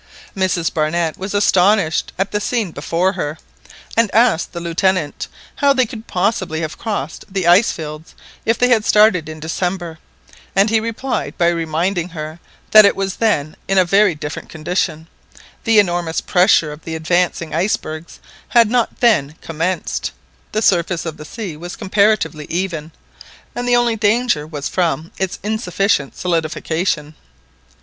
[0.35, 3.37] Mrs Barnett was astonished at the scene before her,
[3.95, 5.27] and asked the Lieutenant
[5.57, 9.99] how they could possibly have crossed the ice fields if they had started in December,
[10.55, 12.39] and he replied by reminding her
[12.71, 15.05] that it was then in a very different condition;
[15.65, 20.13] the enormous pressure of the advancing icebergs had not then commenced,
[20.51, 22.91] the surface of the sea was comparatively even,
[23.53, 27.13] and the only danger was from its insufficient solidification.